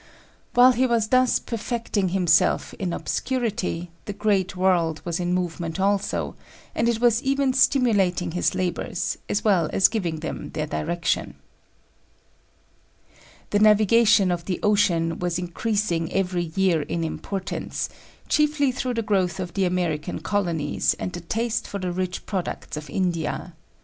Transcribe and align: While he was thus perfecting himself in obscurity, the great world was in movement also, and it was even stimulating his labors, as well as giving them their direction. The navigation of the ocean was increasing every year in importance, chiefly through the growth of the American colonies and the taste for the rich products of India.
While 0.55 0.71
he 0.71 0.87
was 0.87 1.09
thus 1.09 1.37
perfecting 1.37 2.09
himself 2.09 2.73
in 2.79 2.91
obscurity, 2.91 3.91
the 4.05 4.13
great 4.13 4.55
world 4.55 4.99
was 5.05 5.19
in 5.19 5.31
movement 5.31 5.79
also, 5.79 6.35
and 6.73 6.89
it 6.89 6.99
was 6.99 7.21
even 7.21 7.53
stimulating 7.53 8.31
his 8.31 8.55
labors, 8.55 9.19
as 9.29 9.43
well 9.43 9.69
as 9.71 9.87
giving 9.87 10.21
them 10.21 10.49
their 10.55 10.65
direction. 10.65 11.35
The 13.51 13.59
navigation 13.59 14.31
of 14.31 14.45
the 14.45 14.59
ocean 14.63 15.19
was 15.19 15.37
increasing 15.37 16.11
every 16.11 16.45
year 16.55 16.81
in 16.81 17.03
importance, 17.03 17.87
chiefly 18.27 18.71
through 18.71 18.95
the 18.95 19.03
growth 19.03 19.39
of 19.39 19.53
the 19.53 19.65
American 19.65 20.19
colonies 20.21 20.95
and 20.97 21.13
the 21.13 21.21
taste 21.21 21.67
for 21.67 21.77
the 21.77 21.91
rich 21.91 22.25
products 22.25 22.75
of 22.75 22.89
India. 22.89 23.53